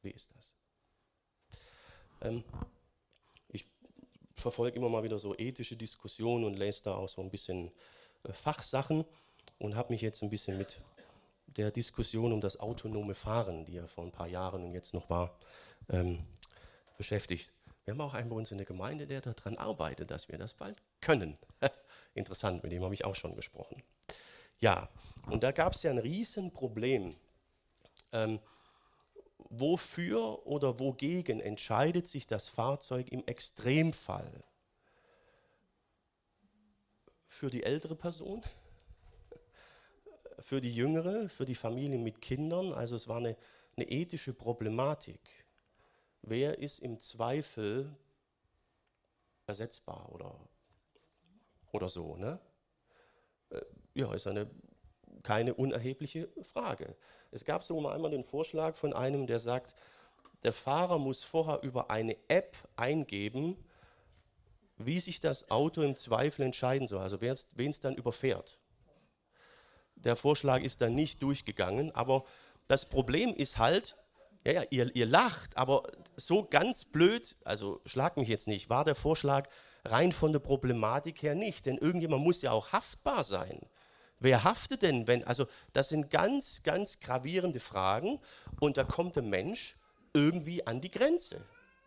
[0.00, 0.54] Wie ist das?
[2.22, 2.44] Ähm,
[3.48, 3.66] ich
[4.36, 7.72] verfolge immer mal wieder so ethische Diskussionen und lese da auch so ein bisschen
[8.22, 9.04] äh, Fachsachen
[9.58, 10.80] und habe mich jetzt ein bisschen mit
[11.56, 15.10] der Diskussion um das autonome Fahren, die ja vor ein paar Jahren und jetzt noch
[15.10, 15.38] war,
[15.88, 16.24] ähm,
[16.96, 17.52] beschäftigt.
[17.84, 20.54] Wir haben auch einen bei uns in der Gemeinde, der daran arbeitet, dass wir das
[20.54, 21.36] bald können.
[22.14, 23.82] Interessant, mit dem habe ich auch schon gesprochen.
[24.60, 24.88] Ja,
[25.26, 27.16] und da gab es ja ein Riesenproblem.
[28.12, 28.38] Ähm,
[29.48, 34.44] wofür oder wogegen entscheidet sich das Fahrzeug im Extremfall?
[37.26, 38.42] Für die ältere Person?
[40.42, 42.72] Für die Jüngere, für die Familien mit Kindern.
[42.72, 43.36] Also es war eine,
[43.76, 45.20] eine ethische Problematik.
[46.22, 47.96] Wer ist im Zweifel
[49.46, 50.38] ersetzbar oder,
[51.72, 52.16] oder so?
[52.16, 52.38] Ne?
[53.50, 53.62] Äh,
[53.94, 54.50] ja, ist eine
[55.22, 56.96] keine unerhebliche Frage.
[57.30, 59.74] Es gab so einmal den Vorschlag von einem, der sagt,
[60.42, 63.56] der Fahrer muss vorher über eine App eingeben,
[64.76, 68.58] wie sich das Auto im Zweifel entscheiden soll, also wen es dann überfährt.
[70.04, 71.94] Der Vorschlag ist dann nicht durchgegangen.
[71.94, 72.24] Aber
[72.68, 73.96] das Problem ist halt,
[74.44, 75.84] ja, ja, ihr, ihr lacht, aber
[76.16, 79.48] so ganz blöd, also schlag mich jetzt nicht, war der Vorschlag
[79.84, 81.66] rein von der Problematik her nicht.
[81.66, 83.60] Denn irgendjemand muss ja auch haftbar sein.
[84.22, 88.20] Wer haftet denn, wenn, also das sind ganz, ganz gravierende Fragen
[88.60, 89.76] und da kommt der Mensch
[90.14, 91.44] irgendwie an die Grenze.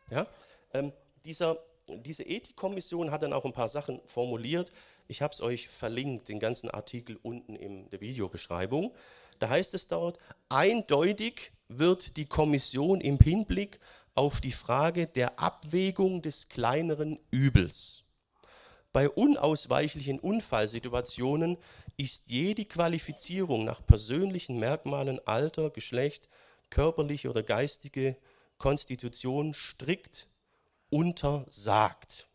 [0.09, 0.27] Ja?
[0.73, 0.91] Ähm,
[1.23, 4.71] dieser, diese Ethikkommission hat dann auch ein paar Sachen formuliert,
[5.07, 8.93] ich habe es euch verlinkt, den ganzen Artikel unten in der Videobeschreibung.
[9.39, 10.17] Da heißt es dort,
[10.49, 13.79] eindeutig wird die Kommission im Hinblick
[14.13, 18.03] auf die Frage der Abwägung des kleineren Übels.
[18.93, 21.57] Bei unausweichlichen Unfallsituationen
[21.97, 26.29] ist jede Qualifizierung nach persönlichen Merkmalen, Alter, Geschlecht,
[26.69, 28.15] körperliche oder geistige
[28.57, 30.27] Konstitution strikt
[30.89, 32.29] untersagt.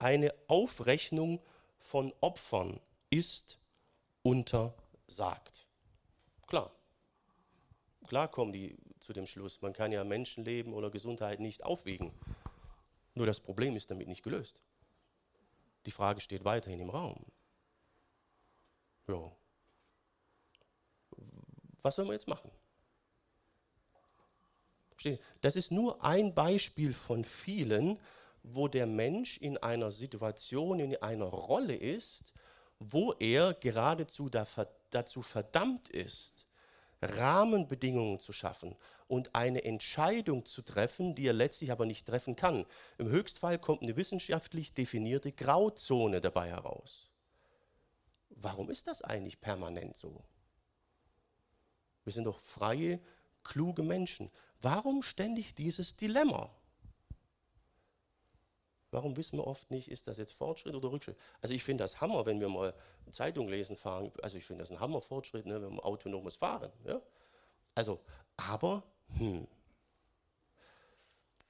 [0.00, 0.06] Ne?
[0.06, 1.40] eine Aufrechnung
[1.78, 3.58] von Opfern ist
[4.22, 5.66] untersagt.
[6.46, 6.72] Klar.
[8.06, 9.62] Klar kommen die zu dem Schluss.
[9.62, 12.12] Man kann ja Menschenleben oder Gesundheit nicht aufwiegen.
[13.14, 14.62] Nur das Problem ist damit nicht gelöst.
[15.86, 17.24] Die Frage steht weiterhin im Raum.
[19.08, 19.32] Ja.
[21.82, 22.50] Was sollen wir jetzt machen?
[25.40, 27.98] Das ist nur ein Beispiel von vielen,
[28.42, 32.32] wo der Mensch in einer Situation, in einer Rolle ist,
[32.78, 34.28] wo er geradezu
[34.90, 36.46] dazu verdammt ist,
[37.02, 38.76] Rahmenbedingungen zu schaffen
[39.06, 42.66] und eine Entscheidung zu treffen, die er letztlich aber nicht treffen kann.
[42.98, 47.10] Im Höchstfall kommt eine wissenschaftlich definierte Grauzone dabei heraus.
[48.30, 50.24] Warum ist das eigentlich permanent so?
[52.04, 53.00] Wir sind doch freie,
[53.44, 54.30] kluge Menschen.
[54.60, 56.54] Warum ständig dieses Dilemma?
[58.90, 61.16] Warum wissen wir oft nicht, ist das jetzt Fortschritt oder Rückschritt?
[61.40, 62.74] Also ich finde das Hammer, wenn wir mal
[63.10, 64.10] Zeitung lesen fahren.
[64.22, 66.72] Also ich finde das ein Hammerfortschritt, ne, wenn wir autonomes Fahren.
[66.84, 67.00] Ja?
[67.74, 68.00] Also,
[68.36, 68.82] aber,
[69.16, 69.46] hm.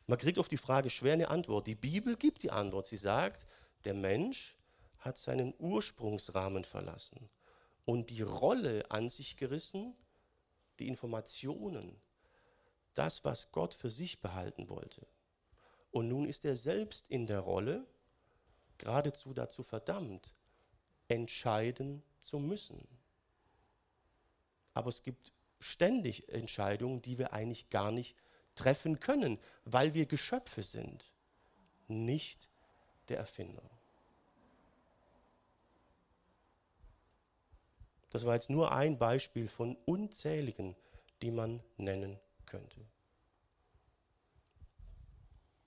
[0.06, 1.66] Man kriegt auf die Frage schwer eine Antwort.
[1.66, 2.86] Die Bibel gibt die Antwort.
[2.86, 3.46] Sie sagt,
[3.84, 4.58] der Mensch
[4.98, 7.30] hat seinen Ursprungsrahmen verlassen
[7.84, 9.94] und die Rolle an sich gerissen,
[10.78, 12.00] die Informationen,
[12.94, 15.06] das, was Gott für sich behalten wollte.
[15.90, 17.86] Und nun ist er selbst in der Rolle,
[18.78, 20.34] geradezu dazu verdammt,
[21.08, 22.86] entscheiden zu müssen.
[24.72, 28.16] Aber es gibt ständig Entscheidungen, die wir eigentlich gar nicht
[28.54, 31.12] treffen können, weil wir Geschöpfe sind,
[31.88, 32.48] nicht
[33.08, 33.62] der Erfinder.
[38.10, 40.76] Das war jetzt nur ein Beispiel von unzähligen,
[41.22, 42.80] die man nennen könnte.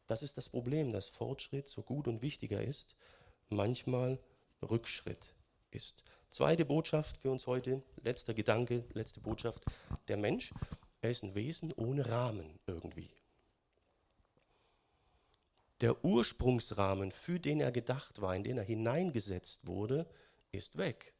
[0.07, 2.95] Das ist das Problem, dass Fortschritt so gut und wichtiger ist,
[3.49, 4.19] manchmal
[4.61, 5.33] Rückschritt
[5.71, 6.03] ist.
[6.29, 9.63] Zweite Botschaft für uns heute, letzter Gedanke, letzte Botschaft.
[10.07, 10.53] Der Mensch,
[11.01, 13.11] er ist ein Wesen ohne Rahmen irgendwie.
[15.81, 20.07] Der Ursprungsrahmen, für den er gedacht war, in den er hineingesetzt wurde,
[20.51, 21.13] ist weg.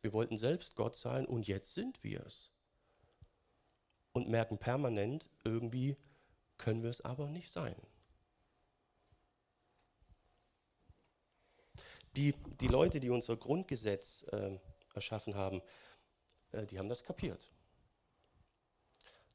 [0.00, 2.50] Wir wollten selbst Gott sein und jetzt sind wir es.
[4.12, 5.96] Und merken permanent, irgendwie
[6.56, 7.74] können wir es aber nicht sein.
[12.16, 14.58] Die, die Leute, die unser Grundgesetz äh,
[14.94, 15.62] erschaffen haben,
[16.52, 17.50] äh, die haben das kapiert.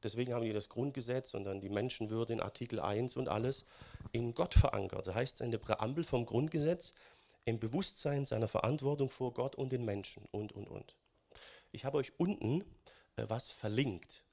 [0.02, 3.66] Deswegen haben die das Grundgesetz und dann die Menschenwürde in Artikel 1 und alles
[4.12, 5.06] in Gott verankert.
[5.06, 6.94] Das heißt in der Präambel vom Grundgesetz,
[7.44, 10.94] im Bewusstsein seiner Verantwortung vor Gott und den Menschen und, und, und.
[11.72, 12.62] Ich habe euch unten
[13.16, 14.24] äh, was verlinkt.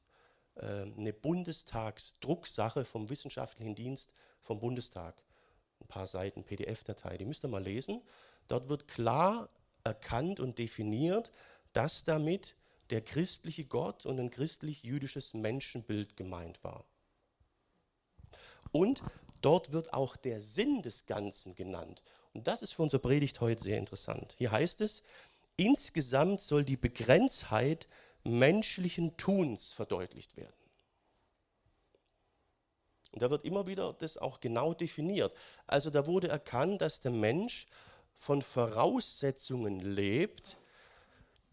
[0.56, 5.16] Äh, eine Bundestagsdrucksache vom Wissenschaftlichen Dienst vom Bundestag.
[5.80, 8.02] Ein paar Seiten PDF-Datei, die müsst ihr mal lesen.
[8.48, 9.50] Dort wird klar
[9.84, 11.32] erkannt und definiert,
[11.74, 12.56] dass damit
[12.90, 16.86] der christliche Gott und ein christlich-jüdisches Menschenbild gemeint war.
[18.72, 19.02] Und
[19.42, 22.02] dort wird auch der Sinn des Ganzen genannt.
[22.34, 24.36] Und das ist für unsere Predigt heute sehr interessant.
[24.38, 25.04] Hier heißt es,
[25.56, 27.88] insgesamt soll die Begrenztheit
[28.24, 30.54] menschlichen Tuns verdeutlicht werden.
[33.12, 35.34] Und da wird immer wieder das auch genau definiert.
[35.66, 37.68] Also da wurde erkannt, dass der Mensch
[38.18, 40.58] von Voraussetzungen lebt,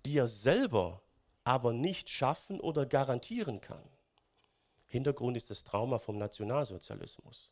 [0.04, 1.02] die er selber
[1.44, 3.84] aber nicht schaffen oder garantieren kann.
[4.86, 7.50] Hintergrund ist das Trauma vom Nationalsozialismus.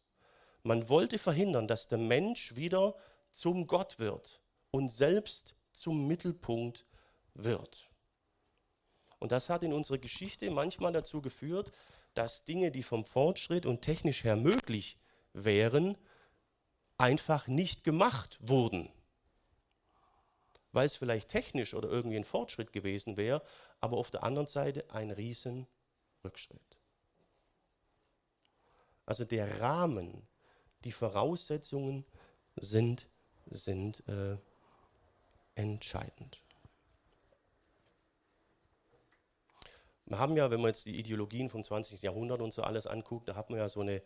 [0.63, 2.97] Man wollte verhindern, dass der Mensch wieder
[3.31, 6.87] zum Gott wird und selbst zum Mittelpunkt
[7.35, 7.91] wird.
[9.19, 11.71] Und das hat in unserer Geschichte manchmal dazu geführt,
[12.15, 14.99] dass Dinge, die vom Fortschritt und technisch her möglich
[15.35, 15.99] wären,
[16.97, 18.91] einfach nicht gemacht wurden
[20.73, 23.43] weil es vielleicht technisch oder irgendwie ein Fortschritt gewesen wäre,
[23.81, 25.67] aber auf der anderen Seite ein riesen
[26.25, 26.79] Rückschritt.
[29.07, 30.27] Also der Rahmen,
[30.85, 32.05] die Voraussetzungen
[32.57, 33.09] sind,
[33.47, 34.37] sind äh,
[35.55, 36.43] entscheidend.
[40.07, 42.03] Wir haben ja, wenn man jetzt die Ideologien vom 20.
[42.03, 44.03] Jahrhundert und so alles anguckt, da hat man ja so eine,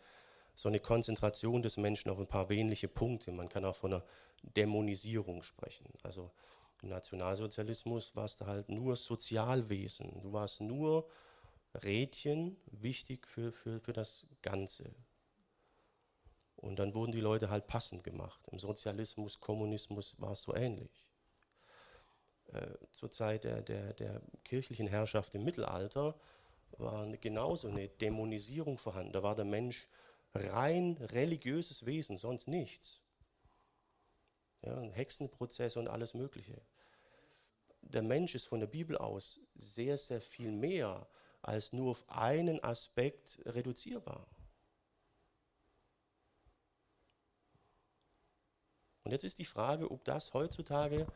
[0.57, 3.31] so eine Konzentration des Menschen auf ein paar wenige Punkte.
[3.31, 4.03] Man kann auch von einer
[4.41, 5.85] Dämonisierung sprechen.
[6.01, 6.31] Also
[6.81, 10.19] im Nationalsozialismus warst du halt nur Sozialwesen.
[10.19, 11.07] Du warst nur
[11.83, 14.95] Rädchen, wichtig für, für, für das Ganze.
[16.55, 18.41] Und dann wurden die Leute halt passend gemacht.
[18.51, 21.07] Im Sozialismus, Kommunismus war es so ähnlich.
[22.51, 26.19] Äh, zur Zeit der, der, der kirchlichen Herrschaft im Mittelalter
[26.79, 29.13] war genauso eine Dämonisierung vorhanden.
[29.13, 29.87] Da war der Mensch
[30.33, 33.01] rein religiöses Wesen, sonst nichts
[34.67, 36.61] ja, ein Hexenprozess und alles Mögliche.
[37.81, 41.07] Der Mensch ist von der Bibel aus sehr, sehr viel mehr
[41.41, 44.27] als nur auf einen Aspekt reduzierbar.
[49.03, 51.07] Und jetzt ist die Frage, ob das heutzutage,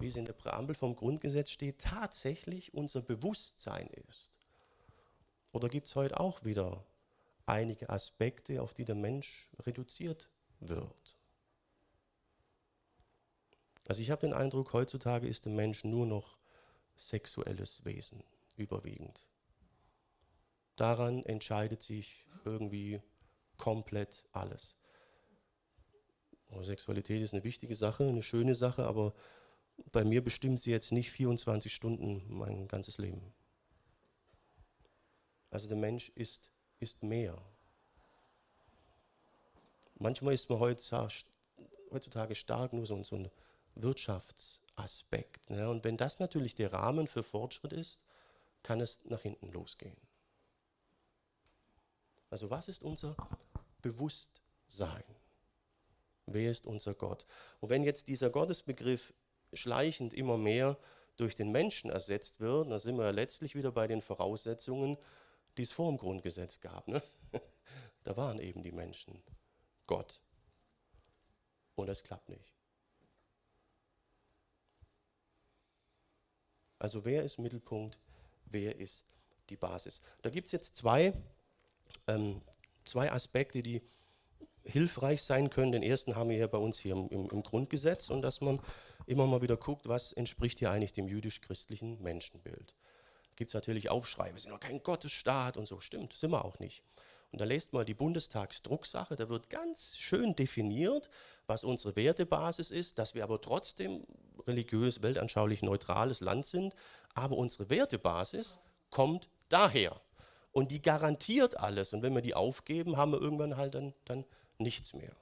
[0.00, 4.32] wie es in der Präambel vom Grundgesetz steht, tatsächlich unser Bewusstsein ist.
[5.52, 6.84] Oder gibt es heute auch wieder
[7.48, 10.28] einige Aspekte, auf die der Mensch reduziert
[10.60, 11.16] wird?
[13.88, 16.36] Also ich habe den Eindruck, heutzutage ist der Mensch nur noch
[16.96, 18.22] sexuelles Wesen
[18.56, 19.26] überwiegend.
[20.76, 23.00] daran entscheidet sich irgendwie
[23.56, 24.76] komplett alles.
[26.62, 29.14] Sexualität ist eine wichtige Sache, eine schöne Sache, aber
[29.92, 33.34] bei mir bestimmt sie jetzt nicht 24 Stunden mein ganzes Leben.
[35.50, 37.36] Also der Mensch ist, ist mehr.
[39.96, 43.30] Manchmal ist man heutzutage stark nur so, ein
[43.74, 45.50] Wirtschaftsaspekt.
[45.50, 45.68] Ne?
[45.68, 48.04] Und wenn das natürlich der Rahmen für Fortschritt ist,
[48.62, 49.96] kann es nach hinten losgehen.
[52.30, 53.16] Also was ist unser
[53.82, 55.04] Bewusstsein?
[56.26, 57.26] Wer ist unser Gott?
[57.60, 59.14] Und wenn jetzt dieser Gottesbegriff
[59.54, 60.76] schleichend immer mehr
[61.16, 64.98] durch den Menschen ersetzt wird, dann sind wir ja letztlich wieder bei den Voraussetzungen,
[65.58, 66.88] die es vor dem Grundgesetz gab.
[66.88, 67.02] Ne?
[68.04, 69.22] Da waren eben die Menschen
[69.86, 70.22] Gott.
[71.74, 72.50] Und das klappt nicht.
[76.78, 77.98] Also wer ist Mittelpunkt,
[78.46, 79.10] wer ist
[79.50, 80.00] die Basis?
[80.22, 81.12] Da gibt es jetzt zwei,
[82.06, 82.40] ähm,
[82.84, 83.82] zwei Aspekte, die
[84.64, 85.72] hilfreich sein können.
[85.72, 88.60] Den ersten haben wir ja bei uns hier im, im Grundgesetz und dass man
[89.06, 92.74] immer mal wieder guckt, was entspricht hier eigentlich dem jüdisch-christlichen Menschenbild.
[93.38, 95.78] Gibt es natürlich Aufschrei, wir sind doch kein Gottesstaat und so.
[95.78, 96.82] Stimmt, sind wir auch nicht.
[97.30, 101.08] Und da lest mal die Bundestagsdrucksache, da wird ganz schön definiert,
[101.46, 104.04] was unsere Wertebasis ist, dass wir aber trotzdem
[104.44, 106.74] religiös, weltanschaulich neutrales Land sind.
[107.14, 108.58] Aber unsere Wertebasis
[108.90, 110.00] kommt daher.
[110.50, 111.92] Und die garantiert alles.
[111.92, 114.24] Und wenn wir die aufgeben, haben wir irgendwann halt dann, dann
[114.58, 115.14] nichts mehr.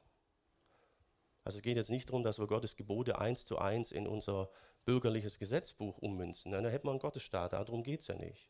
[1.45, 4.49] Also es geht jetzt nicht darum, dass wir Gottes Gebote eins zu eins in unser
[4.87, 6.53] bürgerliches Gesetzbuch ummünzen.
[6.53, 8.49] Dann hätten wir einen Gottesstaat, darum geht es ja nicht.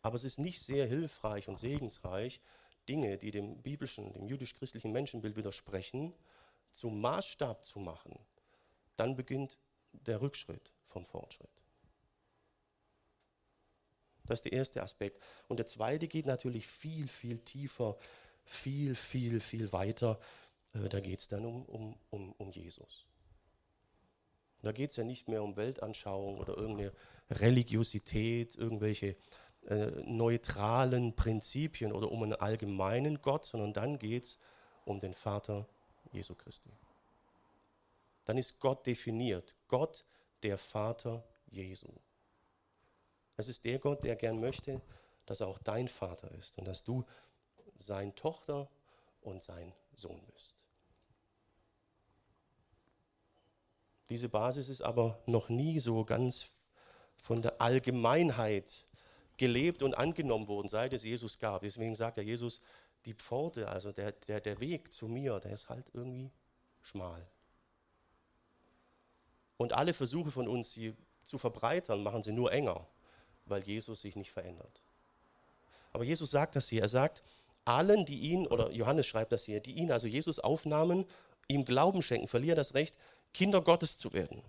[0.00, 2.40] Aber es ist nicht sehr hilfreich und segensreich,
[2.88, 6.14] Dinge, die dem biblischen, dem jüdisch-christlichen Menschenbild widersprechen,
[6.70, 8.18] zum Maßstab zu machen.
[8.96, 9.58] Dann beginnt
[9.92, 11.50] der Rückschritt vom Fortschritt.
[14.24, 15.22] Das ist der erste Aspekt.
[15.48, 17.96] Und der zweite geht natürlich viel, viel tiefer,
[18.44, 20.20] viel, viel, viel weiter.
[20.74, 23.07] Äh, da geht es dann um, um, um, um Jesus.
[24.62, 26.92] Da geht es ja nicht mehr um Weltanschauung oder irgendeine
[27.30, 29.16] Religiosität, irgendwelche
[29.66, 34.38] äh, neutralen Prinzipien oder um einen allgemeinen Gott, sondern dann geht es
[34.84, 35.66] um den Vater
[36.12, 36.70] Jesu Christi.
[38.24, 39.54] Dann ist Gott definiert.
[39.68, 40.04] Gott,
[40.42, 41.88] der Vater Jesu.
[43.36, 44.80] Es ist der Gott, der gern möchte,
[45.26, 47.04] dass er auch dein Vater ist und dass du
[47.76, 48.68] seine Tochter
[49.20, 50.56] und sein Sohn bist.
[54.08, 56.52] Diese Basis ist aber noch nie so ganz
[57.16, 58.86] von der Allgemeinheit
[59.36, 61.62] gelebt und angenommen worden, seit es Jesus gab.
[61.62, 62.60] Deswegen sagt er Jesus,
[63.04, 66.30] die Pforte, also der, der, der Weg zu mir, der ist halt irgendwie
[66.82, 67.26] schmal.
[69.56, 72.86] Und alle Versuche von uns, sie zu verbreitern, machen sie nur enger
[73.50, 74.80] weil Jesus sich nicht verändert.
[75.92, 76.82] Aber Jesus sagt das hier.
[76.82, 77.22] Er sagt,
[77.64, 81.06] allen, die ihn, oder Johannes schreibt das hier, die ihn, also Jesus aufnahmen,
[81.48, 82.98] ihm Glauben schenken, verlieren das Recht,
[83.32, 84.42] Kinder Gottes zu werden.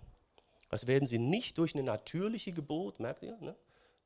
[0.68, 3.36] Das werden sie nicht durch eine natürliche Geburt, merkt ihr?
[3.40, 3.56] Ne?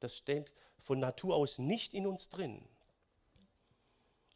[0.00, 2.62] Das steht von Natur aus nicht in uns drin.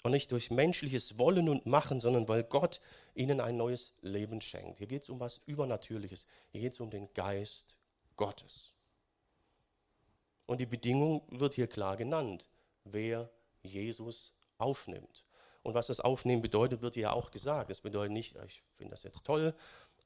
[0.04, 2.80] Und nicht durch menschliches Wollen und Machen, sondern weil Gott
[3.14, 4.78] ihnen ein neues Leben schenkt.
[4.78, 6.26] Hier geht es um was Übernatürliches.
[6.52, 7.76] Hier geht es um den Geist
[8.16, 8.72] Gottes.
[10.46, 12.46] Und die Bedingung wird hier klar genannt,
[12.84, 13.28] wer
[13.62, 15.24] Jesus aufnimmt.
[15.62, 17.70] Und was das Aufnehmen bedeutet, wird hier auch gesagt.
[17.70, 19.54] Es bedeutet nicht, ich finde das jetzt toll,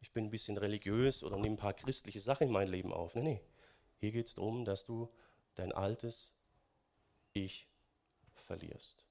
[0.03, 3.15] ich bin ein bisschen religiös oder nehme ein paar christliche Sachen in mein Leben auf.
[3.15, 3.41] Nee, nee.
[3.99, 5.09] Hier geht es darum, dass du
[5.55, 6.33] dein altes
[7.33, 7.69] Ich
[8.35, 9.07] verlierst.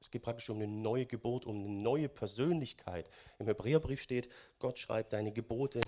[0.00, 3.10] Es geht praktisch um eine neue Geburt, um eine neue Persönlichkeit.
[3.38, 5.80] Im Hebräerbrief steht, Gott schreibt deine Gebote,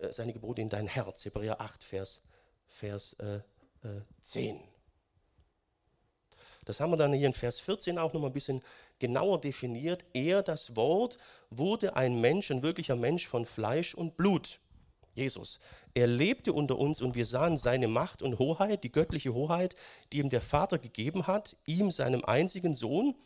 [0.00, 1.24] äh, seine Gebote in dein Herz.
[1.24, 2.22] Hebräer 8, Vers
[2.66, 3.36] Vers äh,
[3.82, 4.62] äh, 10.
[6.70, 8.62] Das haben wir dann hier in Vers 14 auch noch mal ein bisschen
[9.00, 10.04] genauer definiert.
[10.12, 11.18] Er, das Wort,
[11.50, 14.60] wurde ein Mensch, ein wirklicher Mensch von Fleisch und Blut.
[15.14, 15.58] Jesus.
[15.94, 19.74] Er lebte unter uns und wir sahen seine Macht und Hoheit, die göttliche Hoheit,
[20.12, 23.16] die ihm der Vater gegeben hat, ihm, seinem einzigen Sohn.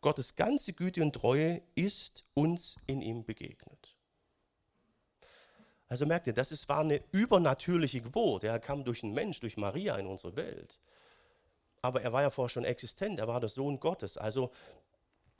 [0.00, 3.96] Gottes ganze Güte und Treue ist uns in ihm begegnet.
[5.88, 8.44] Also merkt ihr, das ist, war eine übernatürliche Geburt.
[8.44, 10.78] Er kam durch einen Mensch, durch Maria in unsere Welt.
[11.82, 14.16] Aber er war ja vorher schon existent, er war der Sohn Gottes.
[14.16, 14.50] Also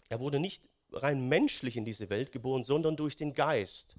[0.09, 0.63] er wurde nicht
[0.93, 3.97] rein menschlich in diese Welt geboren, sondern durch den Geist.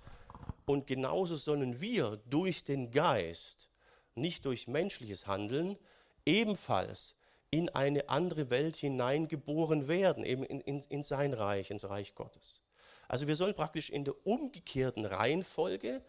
[0.66, 3.70] Und genauso sollen wir durch den Geist,
[4.16, 5.78] nicht durch menschliches Handeln,
[6.26, 7.16] ebenfalls
[7.50, 12.62] in eine andere Welt hineingeboren werden, eben in, in, in sein Reich, ins Reich Gottes.
[13.08, 16.02] Also wir sollen praktisch in der umgekehrten Reihenfolge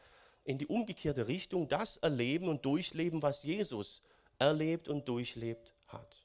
[0.45, 4.03] in die umgekehrte Richtung das erleben und durchleben, was Jesus
[4.39, 6.24] erlebt und durchlebt hat.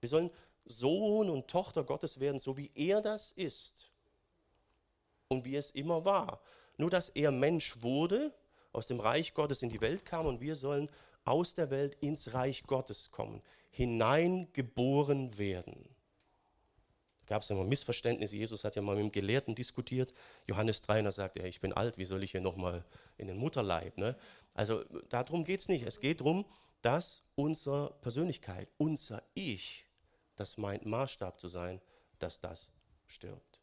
[0.00, 0.30] Wir sollen
[0.64, 3.90] Sohn und Tochter Gottes werden, so wie er das ist
[5.28, 6.40] und wie es immer war.
[6.76, 8.32] Nur dass er Mensch wurde,
[8.72, 10.88] aus dem Reich Gottes in die Welt kam und wir sollen
[11.24, 15.88] aus der Welt ins Reich Gottes kommen, hineingeboren werden.
[17.20, 18.36] Da gab es immer Missverständnisse.
[18.36, 20.14] Jesus hat ja mal mit dem Gelehrten diskutiert.
[20.46, 22.84] Johannes 3, da sagt er, ich bin alt, wie soll ich hier nochmal
[23.16, 23.98] in den Mutterleib?
[23.98, 24.16] Ne?
[24.54, 25.84] Also darum geht es nicht.
[25.84, 26.46] Es geht darum,
[26.80, 29.84] dass unsere Persönlichkeit, unser Ich,
[30.38, 31.80] das meint Maßstab zu sein,
[32.18, 32.70] dass das
[33.06, 33.60] stirbt.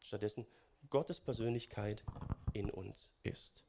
[0.00, 0.46] Stattdessen
[0.90, 2.04] Gottes Persönlichkeit
[2.52, 3.64] in uns ist.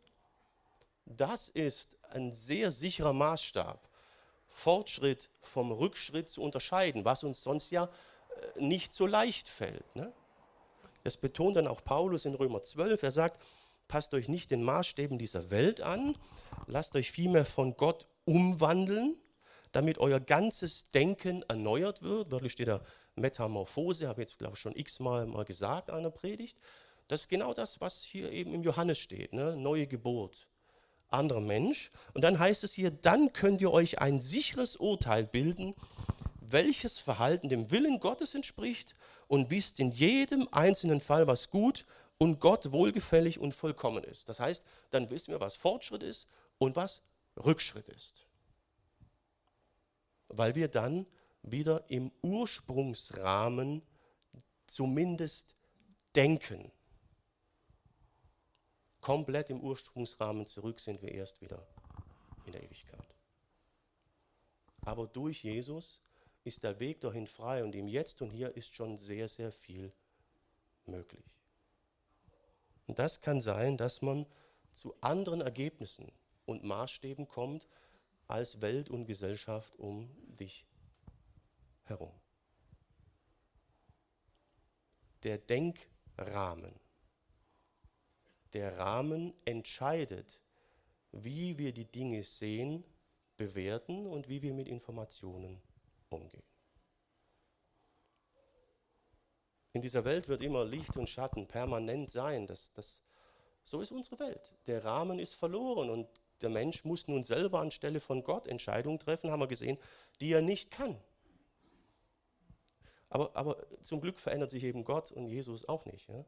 [1.05, 3.89] Das ist ein sehr sicherer Maßstab,
[4.47, 7.89] Fortschritt vom Rückschritt zu unterscheiden, was uns sonst ja
[8.55, 9.95] äh, nicht so leicht fällt.
[9.95, 10.13] Ne?
[11.03, 13.01] Das betont dann auch Paulus in Römer 12.
[13.03, 13.41] Er sagt,
[13.87, 16.15] passt euch nicht den Maßstäben dieser Welt an,
[16.67, 19.17] lasst euch vielmehr von Gott umwandeln,
[19.71, 22.31] damit euer ganzes Denken erneuert wird.
[22.31, 22.81] Wörtlich steht da
[23.15, 26.57] Metamorphose, habe ich jetzt, glaube ich, schon x-mal mal gesagt der Predigt.
[27.07, 29.55] Das ist genau das, was hier eben im Johannes steht, ne?
[29.55, 30.47] neue Geburt,
[31.09, 31.91] anderer Mensch.
[32.13, 35.73] Und dann heißt es hier, dann könnt ihr euch ein sicheres Urteil bilden,
[36.39, 38.95] welches Verhalten dem Willen Gottes entspricht
[39.27, 41.85] und wisst in jedem einzelnen Fall, was gut
[42.19, 44.29] und Gott wohlgefällig und vollkommen ist.
[44.29, 47.01] Das heißt, dann wissen wir, was Fortschritt ist und was
[47.43, 48.28] Rückschritt ist.
[50.29, 51.05] Weil wir dann
[51.43, 53.81] wieder im Ursprungsrahmen
[54.67, 55.55] zumindest
[56.15, 56.71] denken
[59.01, 61.65] komplett im Ursprungsrahmen zurück sind wir erst wieder
[62.45, 63.15] in der Ewigkeit.
[64.81, 66.01] Aber durch Jesus
[66.43, 69.93] ist der Weg dahin frei und im Jetzt und Hier ist schon sehr, sehr viel
[70.85, 71.25] möglich.
[72.87, 74.25] Und das kann sein, dass man
[74.71, 76.11] zu anderen Ergebnissen
[76.45, 77.67] und Maßstäben kommt
[78.29, 80.65] als Welt und Gesellschaft um dich
[81.83, 82.13] herum.
[85.23, 86.79] Der Denkrahmen
[88.53, 90.39] der Rahmen entscheidet,
[91.11, 92.83] wie wir die Dinge sehen,
[93.37, 95.61] bewerten und wie wir mit Informationen
[96.09, 96.43] umgehen.
[99.73, 102.47] In dieser Welt wird immer Licht und Schatten permanent sein.
[102.47, 103.03] Das, das,
[103.63, 104.53] so ist unsere Welt.
[104.65, 106.07] Der Rahmen ist verloren und
[106.41, 109.77] der Mensch muss nun selber anstelle von Gott Entscheidungen treffen, haben wir gesehen,
[110.21, 110.97] die er nicht kann.
[113.09, 116.07] Aber, aber zum Glück verändert sich eben Gott und Jesus auch nicht.
[116.09, 116.25] Ja?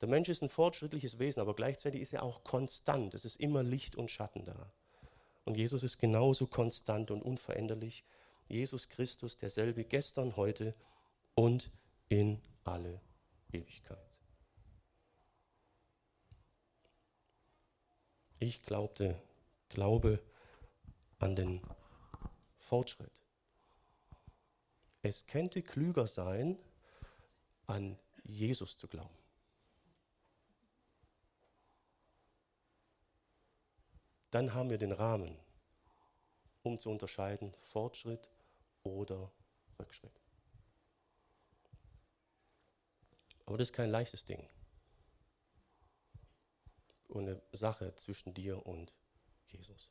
[0.00, 3.14] Der Mensch ist ein fortschrittliches Wesen, aber gleichzeitig ist er auch konstant.
[3.14, 4.72] Es ist immer Licht und Schatten da.
[5.44, 8.04] Und Jesus ist genauso konstant und unveränderlich.
[8.48, 10.74] Jesus Christus, derselbe gestern, heute
[11.34, 11.70] und
[12.08, 13.00] in alle
[13.52, 14.07] Ewigkeit.
[18.38, 19.20] Ich glaubte,
[19.68, 20.22] glaube
[21.18, 21.60] an den
[22.58, 23.22] Fortschritt.
[25.02, 26.58] Es könnte klüger sein,
[27.66, 29.18] an Jesus zu glauben.
[34.30, 35.36] dann haben wir den Rahmen,
[36.62, 38.28] um zu unterscheiden Fortschritt
[38.82, 39.30] oder
[39.78, 40.20] Rückschritt.
[43.46, 44.46] Aber das ist kein leichtes Ding.
[47.08, 48.92] Und eine Sache zwischen dir und
[49.48, 49.90] Jesus.